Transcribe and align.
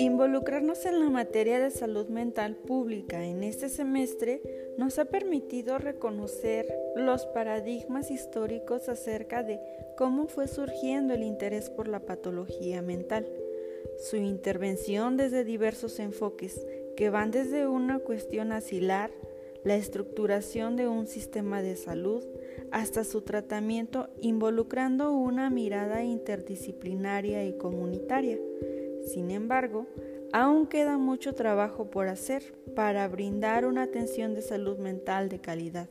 Involucrarnos 0.00 0.86
en 0.86 0.98
la 0.98 1.10
materia 1.10 1.60
de 1.60 1.70
salud 1.70 2.08
mental 2.08 2.56
pública 2.56 3.22
en 3.22 3.44
este 3.44 3.68
semestre 3.68 4.40
nos 4.78 4.98
ha 4.98 5.04
permitido 5.04 5.76
reconocer 5.76 6.74
los 6.96 7.26
paradigmas 7.26 8.10
históricos 8.10 8.88
acerca 8.88 9.42
de 9.42 9.60
cómo 9.98 10.26
fue 10.26 10.48
surgiendo 10.48 11.12
el 11.12 11.22
interés 11.22 11.68
por 11.68 11.86
la 11.86 12.00
patología 12.00 12.80
mental, 12.80 13.28
su 13.98 14.16
intervención 14.16 15.18
desde 15.18 15.44
diversos 15.44 15.98
enfoques 15.98 16.66
que 16.96 17.10
van 17.10 17.30
desde 17.30 17.66
una 17.66 17.98
cuestión 17.98 18.52
asilar, 18.52 19.10
la 19.64 19.76
estructuración 19.76 20.76
de 20.76 20.88
un 20.88 21.08
sistema 21.08 21.60
de 21.60 21.76
salud, 21.76 22.24
hasta 22.70 23.04
su 23.04 23.20
tratamiento 23.20 24.08
involucrando 24.22 25.12
una 25.12 25.50
mirada 25.50 26.02
interdisciplinaria 26.04 27.44
y 27.44 27.58
comunitaria. 27.58 28.38
Sin 29.04 29.30
embargo, 29.30 29.86
aún 30.32 30.66
queda 30.66 30.98
mucho 30.98 31.34
trabajo 31.34 31.90
por 31.90 32.08
hacer 32.08 32.42
para 32.74 33.06
brindar 33.08 33.64
una 33.66 33.82
atención 33.82 34.34
de 34.34 34.42
salud 34.42 34.78
mental 34.78 35.28
de 35.28 35.40
calidad, 35.40 35.88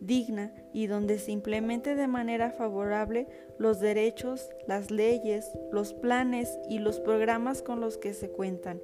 digna 0.00 0.52
y 0.72 0.86
donde 0.86 1.18
se 1.18 1.32
implemente 1.32 1.94
de 1.94 2.06
manera 2.06 2.50
favorable 2.50 3.26
los 3.58 3.80
derechos, 3.80 4.48
las 4.66 4.90
leyes, 4.90 5.50
los 5.72 5.92
planes 5.92 6.58
y 6.68 6.78
los 6.78 7.00
programas 7.00 7.62
con 7.62 7.80
los 7.80 7.98
que 7.98 8.14
se 8.14 8.30
cuentan, 8.30 8.80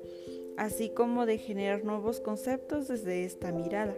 así 0.57 0.91
como 0.91 1.27
de 1.27 1.39
generar 1.39 1.85
nuevos 1.85 2.21
conceptos 2.21 2.89
desde 2.89 3.25
esta 3.25 3.53
mirada. 3.53 3.95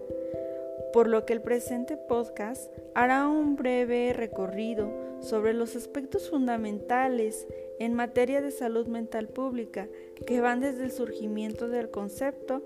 Por 0.92 1.08
lo 1.08 1.26
que 1.26 1.32
el 1.32 1.42
presente 1.42 1.96
podcast 1.96 2.72
hará 2.94 3.28
un 3.28 3.56
breve 3.56 4.12
recorrido 4.14 4.90
sobre 5.20 5.52
los 5.52 5.76
aspectos 5.76 6.30
fundamentales 6.30 7.46
en 7.78 7.94
materia 7.94 8.40
de 8.40 8.50
salud 8.50 8.86
mental 8.86 9.28
pública 9.28 9.88
que 10.26 10.40
van 10.40 10.60
desde 10.60 10.84
el 10.84 10.92
surgimiento 10.92 11.68
del 11.68 11.90
concepto 11.90 12.62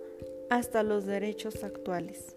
hasta 0.51 0.83
los 0.83 1.07
derechos 1.07 1.63
actuales. 1.65 2.37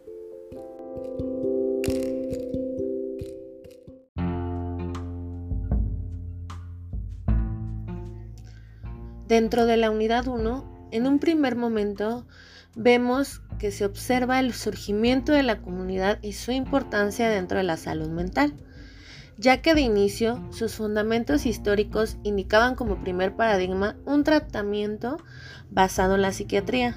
Dentro 9.27 9.65
de 9.65 9.77
la 9.77 9.89
unidad 9.89 10.27
1, 10.27 10.89
en 10.91 11.07
un 11.07 11.17
primer 11.17 11.55
momento, 11.55 12.27
vemos 12.75 13.41
que 13.57 13.71
se 13.71 13.85
observa 13.85 14.39
el 14.39 14.53
surgimiento 14.53 15.31
de 15.31 15.41
la 15.41 15.61
comunidad 15.61 16.19
y 16.21 16.33
su 16.33 16.51
importancia 16.51 17.29
dentro 17.29 17.57
de 17.57 17.63
la 17.63 17.77
salud 17.77 18.09
mental, 18.09 18.53
ya 19.37 19.61
que 19.61 19.73
de 19.73 19.81
inicio 19.81 20.41
sus 20.51 20.75
fundamentos 20.75 21.45
históricos 21.45 22.17
indicaban 22.23 22.75
como 22.75 23.01
primer 23.01 23.35
paradigma 23.35 23.95
un 24.05 24.23
tratamiento 24.23 25.17
basado 25.69 26.15
en 26.15 26.21
la 26.21 26.31
psiquiatría, 26.31 26.95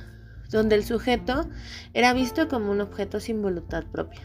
donde 0.51 0.77
el 0.77 0.85
sujeto 0.85 1.49
era 1.95 2.13
visto 2.13 2.49
como 2.49 2.71
un 2.71 2.81
objeto 2.81 3.21
sin 3.21 3.43
voluntad 3.43 3.85
propia. 3.85 4.21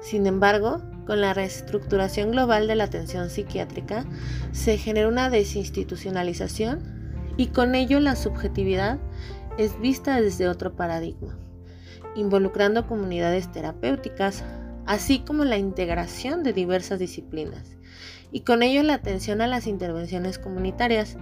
Sin 0.00 0.26
embargo, 0.26 0.82
con 1.06 1.20
la 1.20 1.32
reestructuración 1.32 2.30
global 2.30 2.66
de 2.66 2.74
la 2.74 2.84
atención 2.84 3.30
psiquiátrica, 3.30 4.04
se 4.52 4.76
genera 4.76 5.08
una 5.08 5.30
desinstitucionalización 5.30 6.80
y 7.36 7.48
con 7.48 7.74
ello 7.74 8.00
la 8.00 8.16
subjetividad 8.16 8.98
es 9.56 9.80
vista 9.80 10.20
desde 10.20 10.48
otro 10.48 10.76
paradigma, 10.76 11.38
involucrando 12.16 12.86
comunidades 12.86 13.50
terapéuticas, 13.50 14.44
así 14.86 15.20
como 15.20 15.44
la 15.44 15.56
integración 15.58 16.42
de 16.42 16.52
diversas 16.52 16.98
disciplinas, 16.98 17.76
y 18.30 18.40
con 18.40 18.62
ello 18.62 18.82
la 18.82 18.94
atención 18.94 19.40
a 19.40 19.46
las 19.46 19.66
intervenciones 19.66 20.38
comunitarias 20.38 21.16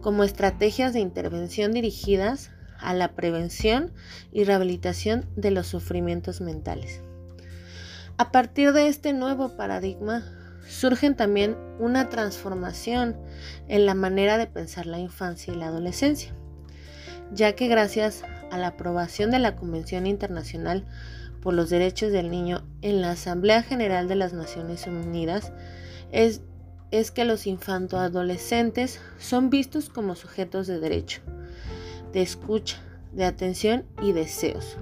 como 0.00 0.24
estrategias 0.24 0.92
de 0.92 1.00
intervención 1.00 1.72
dirigidas 1.72 2.50
a 2.78 2.94
la 2.94 3.12
prevención 3.14 3.92
y 4.32 4.44
rehabilitación 4.44 5.26
de 5.36 5.50
los 5.50 5.66
sufrimientos 5.66 6.40
mentales. 6.40 7.00
A 8.18 8.30
partir 8.30 8.72
de 8.72 8.88
este 8.88 9.12
nuevo 9.12 9.56
paradigma, 9.56 10.24
surgen 10.68 11.16
también 11.16 11.56
una 11.78 12.08
transformación 12.08 13.16
en 13.68 13.86
la 13.86 13.94
manera 13.94 14.36
de 14.36 14.46
pensar 14.46 14.86
la 14.86 14.98
infancia 14.98 15.54
y 15.54 15.56
la 15.56 15.68
adolescencia 15.68 16.34
ya 17.32 17.54
que 17.54 17.68
gracias 17.68 18.22
a 18.50 18.58
la 18.58 18.68
aprobación 18.68 19.30
de 19.30 19.38
la 19.38 19.56
Convención 19.56 20.06
Internacional 20.06 20.86
por 21.48 21.54
los 21.54 21.70
Derechos 21.70 22.12
del 22.12 22.30
Niño 22.30 22.60
en 22.82 23.00
la 23.00 23.12
Asamblea 23.12 23.62
General 23.62 24.06
de 24.06 24.16
las 24.16 24.34
Naciones 24.34 24.86
Unidas, 24.86 25.50
es, 26.12 26.42
es 26.90 27.10
que 27.10 27.24
los 27.24 27.46
infantoadolescentes 27.46 29.00
son 29.18 29.48
vistos 29.48 29.88
como 29.88 30.14
sujetos 30.14 30.66
de 30.66 30.78
derecho, 30.78 31.22
de 32.12 32.20
escucha, 32.20 32.76
de 33.14 33.24
atención 33.24 33.86
y 34.02 34.12
deseos. 34.12 34.76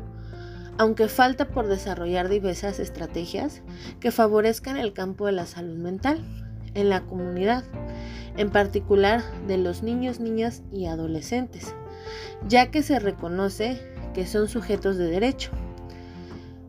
Aunque 0.77 1.07
falta 1.07 1.51
por 1.51 1.69
desarrollar 1.69 2.29
diversas 2.29 2.81
estrategias 2.81 3.63
que 4.01 4.11
favorezcan 4.11 4.77
el 4.77 4.93
campo 4.93 5.27
de 5.27 5.33
la 5.35 5.47
salud 5.47 5.77
mental 5.77 6.19
en 6.75 6.89
la 6.89 7.03
comunidad, 7.03 7.63
en 8.37 8.51
particular 8.51 9.23
de 9.47 9.57
los 9.57 9.85
niños, 9.85 10.19
niñas 10.19 10.65
y 10.73 10.87
adolescentes 10.87 11.77
ya 12.49 12.71
que 12.71 12.83
se 12.83 12.99
reconoce 12.99 13.81
que 14.15 14.27
son 14.27 14.49
sujetos 14.49 14.97
de 14.97 15.07
derecho. 15.07 15.51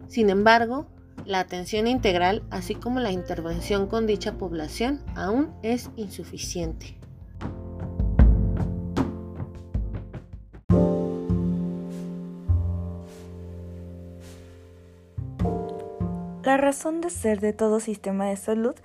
Sin 0.07 0.29
embargo, 0.29 0.88
la 1.25 1.40
atención 1.40 1.88
integral, 1.88 2.44
así 2.50 2.75
como 2.75 3.00
la 3.00 3.12
intervención 3.12 3.88
con 3.88 4.07
dicha 4.07 4.38
población, 4.38 5.01
aún 5.16 5.53
es 5.63 5.90
insuficiente. 5.97 6.97
La 16.44 16.56
razón 16.56 17.01
de 17.01 17.09
ser 17.09 17.41
de 17.41 17.51
todo 17.51 17.81
sistema 17.81 18.25
de 18.28 18.38
salud 18.38 18.75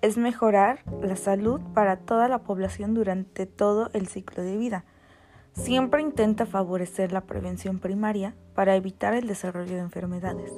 es 0.00 0.16
mejorar 0.16 0.80
la 1.00 1.14
salud 1.14 1.60
para 1.72 1.98
toda 1.98 2.26
la 2.26 2.40
población 2.40 2.94
durante 2.94 3.46
todo 3.46 3.90
el 3.92 4.08
ciclo 4.08 4.42
de 4.42 4.56
vida 4.56 4.84
Siempre 5.54 6.00
intenta 6.00 6.46
favorecer 6.46 7.12
la 7.12 7.22
prevención 7.22 7.78
primaria 7.78 8.34
para 8.54 8.74
evitar 8.74 9.14
el 9.14 9.26
desarrollo 9.26 9.74
de 9.74 9.80
enfermedades. 9.80 10.50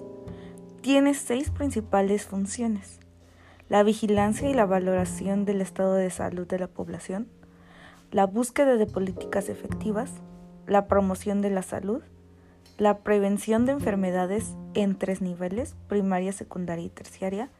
Tiene 0.83 1.15
seis 1.15 1.51
principales 1.51 2.27
funciones. 2.27 3.01
La 3.69 3.83
vigilancia 3.83 4.49
y 4.49 4.55
la 4.55 4.67
valoración 4.67 5.45
del 5.45 5.61
estado 5.61 5.95
de 5.95 6.11
salud 6.11 6.47
de 6.47 6.59
la 6.59 6.69
población, 6.69 7.29
la 8.13 8.27
búsqueda 8.27 8.77
de 8.77 8.87
políticas 8.87 9.49
efectivas, 9.49 10.13
la 10.67 10.87
promoción 10.87 11.41
de 11.41 11.51
la 11.51 11.63
salud, 11.63 12.03
la 12.79 12.99
prevención 12.99 13.67
de 13.67 13.73
enfermedades 13.73 14.55
en 14.75 14.97
tres 14.97 15.21
niveles, 15.21 15.75
primaria, 15.89 16.33
secundaria 16.33 16.85
y 16.85 16.91
terciaria, 16.91 17.51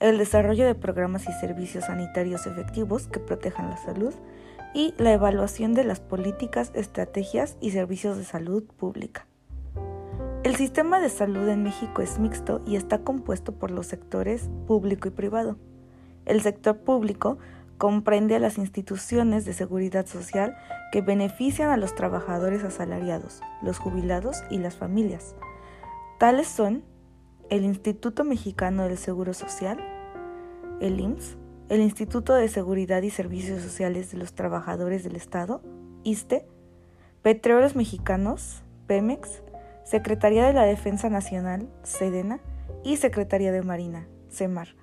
el 0.00 0.18
desarrollo 0.18 0.66
de 0.66 0.74
programas 0.74 1.28
y 1.28 1.32
servicios 1.32 1.84
sanitarios 1.84 2.46
efectivos 2.46 3.06
que 3.06 3.20
protejan 3.20 3.70
la 3.70 3.76
salud, 3.76 4.14
y 4.74 4.92
la 4.98 5.12
evaluación 5.12 5.72
de 5.72 5.84
las 5.84 6.00
políticas, 6.00 6.72
estrategias 6.74 7.56
y 7.60 7.70
servicios 7.70 8.18
de 8.18 8.24
salud 8.24 8.64
pública. 8.64 9.26
El 10.42 10.56
sistema 10.56 11.00
de 11.00 11.08
salud 11.08 11.48
en 11.48 11.62
México 11.62 12.02
es 12.02 12.18
mixto 12.18 12.60
y 12.66 12.76
está 12.76 12.98
compuesto 12.98 13.52
por 13.52 13.70
los 13.70 13.86
sectores 13.86 14.50
público 14.66 15.08
y 15.08 15.12
privado. 15.12 15.56
El 16.26 16.42
sector 16.42 16.78
público 16.78 17.38
comprende 17.78 18.36
a 18.36 18.40
las 18.40 18.58
instituciones 18.58 19.44
de 19.44 19.52
seguridad 19.52 20.06
social 20.06 20.56
que 20.92 21.00
benefician 21.00 21.70
a 21.70 21.76
los 21.76 21.94
trabajadores 21.94 22.62
asalariados, 22.62 23.40
los 23.62 23.78
jubilados 23.78 24.42
y 24.50 24.58
las 24.58 24.76
familias. 24.76 25.34
Tales 26.18 26.48
son 26.48 26.84
el 27.50 27.64
Instituto 27.64 28.24
Mexicano 28.24 28.84
del 28.84 28.98
Seguro 28.98 29.34
Social, 29.34 29.78
el 30.80 31.00
IMSS, 31.00 31.36
el 31.68 31.80
Instituto 31.80 32.34
de 32.34 32.48
Seguridad 32.48 33.02
y 33.02 33.10
Servicios 33.10 33.62
Sociales 33.62 34.10
de 34.10 34.18
los 34.18 34.34
Trabajadores 34.34 35.02
del 35.02 35.16
Estado, 35.16 35.62
ISTE, 36.02 36.46
Petróleos 37.22 37.74
Mexicanos, 37.74 38.62
Pemex, 38.86 39.42
Secretaría 39.84 40.46
de 40.46 40.52
la 40.52 40.64
Defensa 40.64 41.08
Nacional, 41.08 41.68
SEDENA, 41.82 42.40
y 42.84 42.98
Secretaría 42.98 43.50
de 43.50 43.62
Marina, 43.62 44.06
CEMAR. 44.30 44.76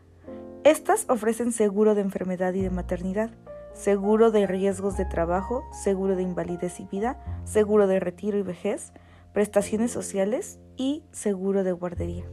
Estas 0.64 1.06
ofrecen 1.08 1.52
seguro 1.52 1.96
de 1.96 2.02
enfermedad 2.02 2.54
y 2.54 2.62
de 2.62 2.70
maternidad, 2.72 3.30
seguro 3.74 4.32
de 4.32 4.48
riesgos 4.48 4.98
de 4.98 5.06
trabajo, 5.06 5.64
seguro 5.72 6.16
de 6.16 6.24
invalidez 6.24 6.80
y 6.80 6.86
vida, 6.86 7.24
seguro 7.46 7.88
de 7.88 8.00
retiro 8.00 8.38
y 8.38 8.42
vejez, 8.42 8.92
prestaciones 9.34 9.92
sociales 9.92 10.60
y 10.78 11.04
seguro 11.12 11.64
de 11.64 11.72
guardería. 11.72 12.26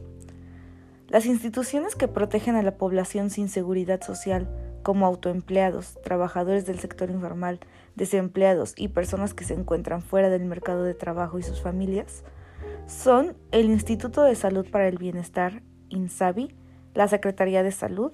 Las 1.09 1.25
instituciones 1.25 1.95
que 1.95 2.07
protegen 2.07 2.55
a 2.55 2.61
la 2.61 2.77
población 2.77 3.31
sin 3.31 3.49
seguridad 3.49 4.01
social, 4.01 4.47
como 4.83 5.07
autoempleados, 5.07 5.97
trabajadores 6.03 6.67
del 6.67 6.79
sector 6.79 7.09
informal, 7.09 7.59
desempleados 7.95 8.73
y 8.77 8.89
personas 8.89 9.33
que 9.33 9.43
se 9.43 9.55
encuentran 9.55 10.03
fuera 10.03 10.29
del 10.29 10.45
mercado 10.45 10.83
de 10.83 10.93
trabajo 10.93 11.39
y 11.39 11.43
sus 11.43 11.61
familias, 11.61 12.23
son 12.85 13.35
el 13.51 13.65
Instituto 13.65 14.21
de 14.21 14.35
Salud 14.35 14.67
para 14.69 14.87
el 14.87 14.99
Bienestar, 14.99 15.63
INSABI, 15.89 16.55
la 16.93 17.07
Secretaría 17.07 17.63
de 17.63 17.71
Salud, 17.71 18.11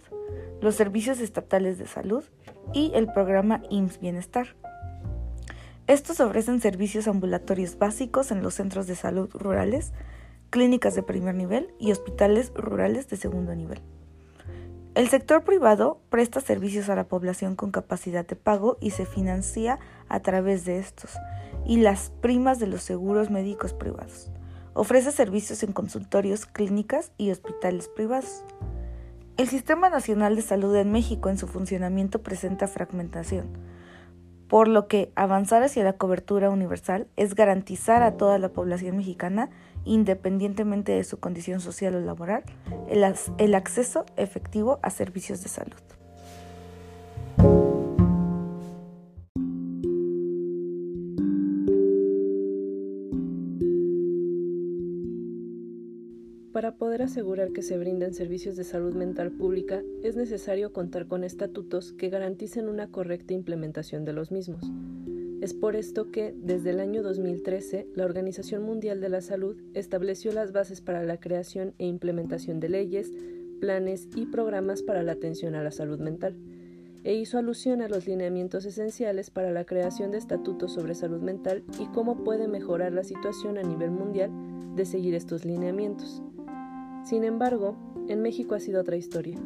los 0.61 0.75
Servicios 0.75 1.19
Estatales 1.19 1.77
de 1.77 1.87
Salud 1.87 2.23
y 2.73 2.91
el 2.95 3.11
programa 3.11 3.61
IMSS 3.69 3.99
Bienestar. 3.99 4.55
Estos 5.87 6.19
ofrecen 6.19 6.61
servicios 6.61 7.07
ambulatorios 7.07 7.77
básicos 7.77 8.31
en 8.31 8.41
los 8.41 8.55
centros 8.55 8.87
de 8.87 8.95
salud 8.95 9.29
rurales, 9.33 9.91
clínicas 10.55 10.95
de 10.95 11.03
primer 11.03 11.35
nivel 11.35 11.73
y 11.79 11.91
hospitales 11.91 12.53
rurales 12.55 13.09
de 13.09 13.17
segundo 13.17 13.53
nivel. 13.53 13.81
El 14.93 15.09
sector 15.09 15.43
privado 15.43 15.99
presta 16.09 16.39
servicios 16.39 16.87
a 16.87 16.95
la 16.95 17.09
población 17.09 17.57
con 17.57 17.71
capacidad 17.71 18.25
de 18.25 18.37
pago 18.37 18.77
y 18.79 18.91
se 18.91 19.05
financia 19.05 19.79
a 20.07 20.21
través 20.21 20.63
de 20.63 20.79
estos 20.79 21.11
y 21.65 21.81
las 21.81 22.09
primas 22.21 22.57
de 22.57 22.67
los 22.67 22.83
seguros 22.83 23.29
médicos 23.29 23.73
privados. 23.73 24.31
Ofrece 24.73 25.11
servicios 25.11 25.61
en 25.61 25.73
consultorios, 25.73 26.45
clínicas 26.45 27.11
y 27.17 27.31
hospitales 27.31 27.89
privados. 27.89 28.45
El 29.35 29.49
Sistema 29.49 29.89
Nacional 29.89 30.37
de 30.37 30.41
Salud 30.41 30.73
en 30.77 30.89
México 30.89 31.27
en 31.27 31.37
su 31.37 31.47
funcionamiento 31.47 32.23
presenta 32.23 32.69
fragmentación 32.69 33.57
por 34.47 34.67
lo 34.67 34.87
que 34.87 35.11
avanzar 35.15 35.63
hacia 35.63 35.83
la 35.83 35.93
cobertura 35.93 36.49
universal 36.49 37.07
es 37.15 37.35
garantizar 37.35 38.03
a 38.03 38.17
toda 38.17 38.37
la 38.37 38.49
población 38.49 38.97
mexicana, 38.97 39.49
independientemente 39.85 40.91
de 40.91 41.03
su 41.03 41.17
condición 41.17 41.59
social 41.59 41.95
o 41.95 42.01
laboral, 42.01 42.43
el, 42.89 43.55
acceso 43.55 44.05
efectivo 44.17 44.79
a 44.81 44.89
servicios 44.89 45.41
de 45.43 45.49
salud. 45.49 45.77
Para 56.51 56.77
poder 56.77 57.01
asegurar 57.01 57.51
que 57.51 57.61
se 57.61 57.77
brinden 57.77 58.13
servicios 58.13 58.55
de 58.55 58.63
salud 58.63 58.95
mental 58.95 59.29
pública 59.29 59.83
es 60.03 60.15
necesario 60.15 60.71
contar 60.71 61.05
con 61.05 61.25
estatutos 61.25 61.91
que 61.91 62.09
garanticen 62.09 62.69
una 62.69 62.87
correcta 62.87 63.33
implementación 63.33 64.05
de 64.05 64.13
los 64.13 64.31
mismos. 64.31 64.71
Es 65.45 65.53
por 65.53 65.75
esto 65.75 66.09
que, 66.09 66.33
desde 66.35 66.71
el 66.71 66.79
año 66.79 67.03
2013, 67.03 67.89
la 67.93 68.05
Organización 68.05 68.63
Mundial 68.63 68.99
de 68.99 69.09
la 69.09 69.21
Salud 69.21 69.55
estableció 69.75 70.31
las 70.31 70.51
bases 70.51 70.81
para 70.81 71.03
la 71.03 71.19
creación 71.19 71.75
e 71.77 71.85
implementación 71.85 72.59
de 72.59 72.67
leyes, 72.67 73.11
planes 73.61 74.09
y 74.15 74.25
programas 74.25 74.81
para 74.81 75.03
la 75.03 75.11
atención 75.11 75.53
a 75.53 75.61
la 75.61 75.69
salud 75.69 75.99
mental, 75.99 76.35
e 77.03 77.13
hizo 77.13 77.37
alusión 77.37 77.83
a 77.83 77.87
los 77.87 78.07
lineamientos 78.07 78.65
esenciales 78.65 79.29
para 79.29 79.51
la 79.51 79.65
creación 79.65 80.09
de 80.09 80.17
estatutos 80.17 80.73
sobre 80.73 80.95
salud 80.95 81.21
mental 81.21 81.63
y 81.79 81.85
cómo 81.89 82.23
puede 82.23 82.47
mejorar 82.47 82.91
la 82.91 83.03
situación 83.03 83.59
a 83.59 83.61
nivel 83.61 83.91
mundial 83.91 84.31
de 84.75 84.85
seguir 84.85 85.13
estos 85.13 85.45
lineamientos. 85.45 86.23
Sin 87.03 87.23
embargo, 87.23 87.75
en 88.09 88.23
México 88.23 88.55
ha 88.55 88.59
sido 88.59 88.81
otra 88.81 88.97
historia. 88.97 89.37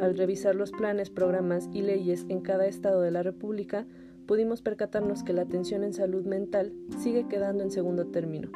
Al 0.00 0.18
revisar 0.18 0.54
los 0.54 0.70
planes, 0.70 1.08
programas 1.08 1.70
y 1.72 1.80
leyes 1.80 2.26
en 2.28 2.42
cada 2.42 2.66
estado 2.66 3.00
de 3.00 3.10
la 3.10 3.22
República, 3.22 3.86
pudimos 4.30 4.62
percatarnos 4.62 5.24
que 5.24 5.32
la 5.32 5.42
atención 5.42 5.82
en 5.82 5.92
salud 5.92 6.24
mental 6.24 6.72
sigue 7.00 7.26
quedando 7.26 7.64
en 7.64 7.72
segundo 7.72 8.06
término. 8.06 8.48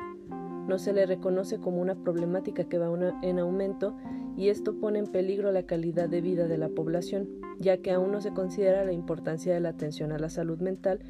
No 0.69 0.79
se 0.79 0.93
le 0.93 1.05
reconoce 1.05 1.59
como 1.59 1.81
una 1.81 1.97
problemática 1.97 2.69
que 2.69 2.79
va 2.79 2.87
en 3.23 3.41
aumento 3.41 3.97
y 4.37 4.51
esto 4.51 4.79
pone 4.79 5.01
en 5.01 5.09
peligro 5.09 5.51
la 5.51 5.65
calidad 5.65 6.09
de 6.09 6.21
vida 6.21 6.47
de 6.47 6.59
la 6.59 6.69
población, 6.69 7.29
ya 7.59 7.79
que 7.79 7.91
aún 7.91 8.13
no 8.13 8.21
se 8.21 8.33
considera 8.33 8.85
la 8.85 8.93
importancia 8.93 9.53
de 9.53 9.59
la 9.59 9.71
atención 9.71 10.13
a 10.13 10.19
la 10.21 10.31
salud 10.31 10.61
mental 10.61 11.01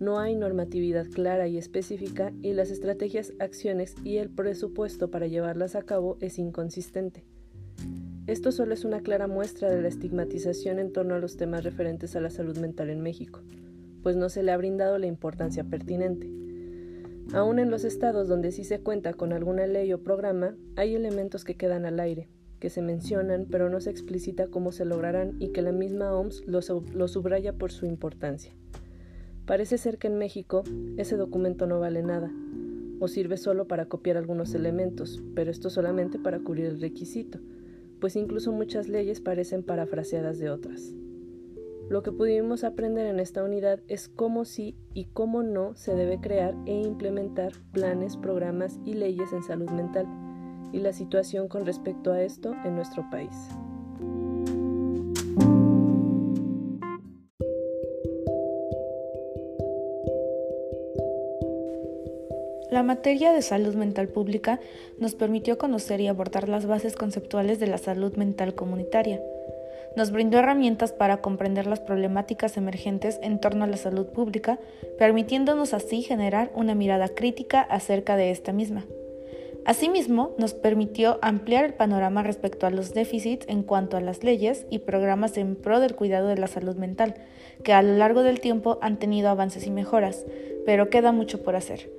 no 0.00 0.18
hay 0.18 0.34
normatividad 0.34 1.06
clara 1.06 1.48
y 1.48 1.56
específica 1.56 2.30
y 2.42 2.52
las 2.52 2.70
estrategias, 2.70 3.32
acciones 3.38 3.94
y 4.04 4.18
el 4.18 4.28
presupuesto 4.28 5.10
para 5.10 5.28
llevarlas 5.28 5.76
a 5.76 5.82
cabo 5.82 6.18
es 6.20 6.38
inconsistente. 6.38 7.24
Esto 8.26 8.52
solo 8.52 8.74
es 8.74 8.84
una 8.84 9.00
clara 9.00 9.28
muestra 9.28 9.70
de 9.70 9.80
la 9.80 9.88
estigmatización 9.88 10.78
en 10.78 10.92
torno 10.92 11.14
a 11.14 11.18
los 11.18 11.38
temas 11.38 11.64
referentes 11.64 12.16
a 12.16 12.20
la 12.20 12.28
salud 12.28 12.58
mental 12.58 12.90
en 12.90 13.00
México, 13.00 13.40
pues 14.02 14.16
no 14.16 14.28
se 14.28 14.42
le 14.42 14.52
ha 14.52 14.56
brindado 14.56 14.98
la 14.98 15.06
importancia 15.06 15.64
pertinente. 15.64 16.30
Aún 17.32 17.60
en 17.60 17.70
los 17.70 17.84
estados 17.84 18.26
donde 18.26 18.50
sí 18.50 18.64
se 18.64 18.80
cuenta 18.80 19.12
con 19.12 19.32
alguna 19.32 19.66
ley 19.66 19.92
o 19.92 20.02
programa, 20.02 20.56
hay 20.74 20.96
elementos 20.96 21.44
que 21.44 21.54
quedan 21.54 21.86
al 21.86 22.00
aire, 22.00 22.28
que 22.58 22.70
se 22.70 22.82
mencionan 22.82 23.46
pero 23.48 23.70
no 23.70 23.80
se 23.80 23.90
explicita 23.90 24.48
cómo 24.48 24.72
se 24.72 24.84
lograrán 24.84 25.36
y 25.38 25.48
que 25.48 25.62
la 25.62 25.70
misma 25.70 26.12
OMS 26.12 26.44
lo, 26.46 26.60
subraya 27.08 27.52
por 27.52 27.70
su 27.70 27.86
importancia. 27.86 28.52
Parece 29.46 29.78
ser 29.78 29.98
que 29.98 30.08
en 30.08 30.18
México 30.18 30.64
ese 30.96 31.16
documento 31.16 31.66
no 31.66 31.78
vale 31.78 32.02
nada, 32.02 32.32
o 32.98 33.06
sirve 33.06 33.36
solo 33.36 33.66
para 33.68 33.86
copiar 33.86 34.16
algunos 34.16 34.54
elementos, 34.54 35.22
pero 35.34 35.50
esto 35.50 35.70
solamente 35.70 36.18
para 36.18 36.40
cubrir 36.40 36.66
el 36.66 36.80
requisito, 36.80 37.38
pues 38.00 38.16
incluso 38.16 38.52
muchas 38.52 38.88
leyes 38.88 39.20
parecen 39.20 39.62
parafraseadas 39.62 40.38
de 40.38 40.50
otras. 40.50 40.94
Lo 41.90 42.04
que 42.04 42.12
pudimos 42.12 42.62
aprender 42.62 43.04
en 43.06 43.18
esta 43.18 43.42
unidad 43.42 43.80
es 43.88 44.08
cómo 44.08 44.44
sí 44.44 44.76
y 44.94 45.06
cómo 45.06 45.42
no 45.42 45.74
se 45.74 45.96
debe 45.96 46.20
crear 46.20 46.54
e 46.64 46.72
implementar 46.72 47.50
planes, 47.72 48.16
programas 48.16 48.78
y 48.84 48.92
leyes 48.94 49.32
en 49.32 49.42
salud 49.42 49.68
mental, 49.70 50.06
y 50.72 50.78
la 50.78 50.92
situación 50.92 51.48
con 51.48 51.66
respecto 51.66 52.12
a 52.12 52.22
esto 52.22 52.54
en 52.64 52.76
nuestro 52.76 53.10
país. 53.10 53.34
La 62.70 62.84
materia 62.84 63.32
de 63.32 63.42
salud 63.42 63.74
mental 63.74 64.06
pública 64.06 64.60
nos 65.00 65.16
permitió 65.16 65.58
conocer 65.58 66.00
y 66.00 66.06
abordar 66.06 66.48
las 66.48 66.66
bases 66.66 66.94
conceptuales 66.94 67.58
de 67.58 67.66
la 67.66 67.78
salud 67.78 68.14
mental 68.14 68.54
comunitaria. 68.54 69.20
Nos 69.96 70.12
brindó 70.12 70.38
herramientas 70.38 70.92
para 70.92 71.18
comprender 71.18 71.66
las 71.66 71.80
problemáticas 71.80 72.56
emergentes 72.56 73.18
en 73.22 73.40
torno 73.40 73.64
a 73.64 73.68
la 73.68 73.76
salud 73.76 74.06
pública, 74.06 74.58
permitiéndonos 74.98 75.74
así 75.74 76.02
generar 76.02 76.50
una 76.54 76.74
mirada 76.74 77.08
crítica 77.08 77.60
acerca 77.60 78.16
de 78.16 78.30
esta 78.30 78.52
misma. 78.52 78.84
Asimismo, 79.64 80.34
nos 80.38 80.54
permitió 80.54 81.18
ampliar 81.22 81.64
el 81.64 81.74
panorama 81.74 82.22
respecto 82.22 82.66
a 82.66 82.70
los 82.70 82.94
déficits 82.94 83.46
en 83.48 83.62
cuanto 83.62 83.96
a 83.96 84.00
las 84.00 84.24
leyes 84.24 84.66
y 84.70 84.78
programas 84.78 85.36
en 85.36 85.54
pro 85.54 85.80
del 85.80 85.94
cuidado 85.94 86.28
de 86.28 86.38
la 86.38 86.46
salud 86.46 86.76
mental, 86.76 87.14
que 87.62 87.72
a 87.72 87.82
lo 87.82 87.94
largo 87.96 88.22
del 88.22 88.40
tiempo 88.40 88.78
han 88.80 88.98
tenido 88.98 89.28
avances 89.28 89.66
y 89.66 89.70
mejoras, 89.70 90.24
pero 90.64 90.88
queda 90.88 91.12
mucho 91.12 91.42
por 91.42 91.56
hacer. 91.56 91.90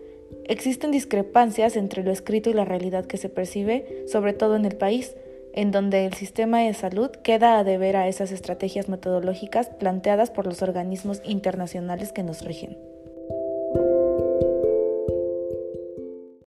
Existen 0.46 0.92
discrepancias 0.92 1.76
entre 1.76 2.04
lo 2.04 2.12
escrito 2.12 2.50
y 2.50 2.54
la 2.54 2.66
realidad 2.66 3.06
que 3.06 3.18
se 3.18 3.30
percibe, 3.30 4.06
sobre 4.08 4.34
todo 4.34 4.56
en 4.56 4.66
el 4.66 4.76
país, 4.76 5.16
en 5.54 5.72
donde 5.72 6.06
el 6.06 6.14
sistema 6.14 6.60
de 6.60 6.74
salud 6.74 7.10
queda 7.10 7.58
a 7.58 7.64
deber 7.64 7.96
a 7.96 8.08
esas 8.08 8.32
estrategias 8.32 8.90
metodológicas 8.90 9.70
planteadas 9.70 10.32
por 10.32 10.46
los 10.46 10.62
organismos 10.62 11.22
internacionales 11.24 12.12
que 12.12 12.24
nos 12.24 12.42
rigen. 12.44 12.91